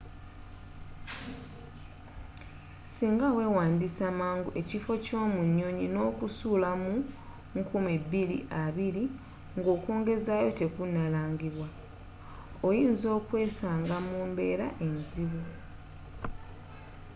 [2.93, 6.93] singa weewandisa mangu ekifo kyo mu nyonyi n'okusula mu
[7.59, 11.67] 2020 nga okwongezaayo tekunnalangibwa
[12.67, 15.41] oyinza okwesanga mu mbeera enzibu